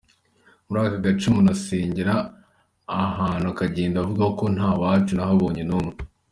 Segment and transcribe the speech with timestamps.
[0.65, 2.15] Muri aka gace umuntu asengera
[3.03, 5.95] ahantu akagenda avuga ngo nta wacu nahabonye n’umwe”.